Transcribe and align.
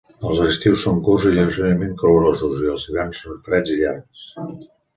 Els 0.27 0.39
estius 0.45 0.85
són 0.87 0.97
curts 1.09 1.27
i 1.31 1.33
lleugerament 1.35 1.93
calorosos 2.01 2.65
i 2.65 2.73
els 2.73 2.89
hiverns 2.89 3.23
són 3.27 3.39
freds 3.47 3.77
i 3.77 3.81
llargs. 3.85 4.27